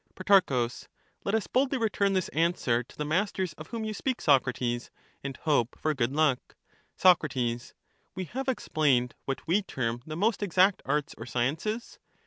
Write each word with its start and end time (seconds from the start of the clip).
Pro. 0.15 0.67
Let 1.25 1.35
us 1.35 1.45
boldly 1.45 1.77
return 1.77 2.13
this 2.13 2.29
answer 2.29 2.81
to 2.81 2.97
the 2.97 3.05
masters 3.05 3.53
of 3.53 3.67
whom 3.67 3.83
you 3.83 3.93
speak, 3.93 4.19
Socrates, 4.19 4.89
and 5.23 5.37
hope 5.37 5.77
for 5.77 5.93
good 5.93 6.11
luck. 6.11 6.55
Soc. 6.97 7.21
We 8.15 8.23
have 8.31 8.47
explained 8.47 9.13
what 9.25 9.45
we 9.45 9.61
term 9.61 10.01
the 10.07 10.17
most 10.17 10.41
exact 10.41 10.81
arts 10.87 11.13
or 11.19 11.27
sciences. 11.27 11.99